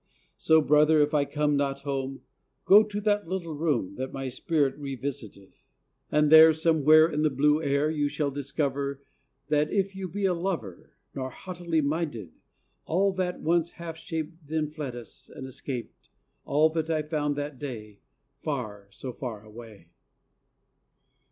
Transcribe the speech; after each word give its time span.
So, 0.39 0.61
Brother, 0.61 0.99
if 1.03 1.13
I 1.13 1.25
come 1.25 1.55
not 1.55 1.81
home, 1.81 2.21
Go 2.65 2.81
to 2.81 2.99
that 3.01 3.27
little 3.27 3.53
room 3.53 3.93
That 3.97 4.11
my 4.11 4.29
spirit 4.29 4.75
revisiteth, 4.79 5.53
and 6.11 6.31
there, 6.31 6.53
Somewhere 6.53 7.07
in 7.07 7.21
the 7.21 7.29
blue 7.29 7.61
air, 7.61 7.87
you 7.91 8.07
shall 8.07 8.31
discover 8.31 9.03
If 9.43 9.49
that 9.49 9.93
you 9.95 10.07
be 10.07 10.25
a 10.25 10.33
lover 10.33 10.93
Nor 11.13 11.29
haughtily 11.29 11.81
minded, 11.81 12.31
all 12.85 13.11
that 13.13 13.41
once 13.41 13.69
half 13.73 13.95
shaped 13.95 14.47
Then 14.47 14.71
fled 14.71 14.95
us, 14.95 15.29
and 15.29 15.45
escaped: 15.45 16.09
All 16.45 16.69
that 16.69 16.89
I 16.89 17.03
found 17.03 17.35
that 17.35 17.59
day, 17.59 17.99
Far, 18.41 18.87
so 18.89 19.13
far 19.13 19.43
away. 19.45 19.89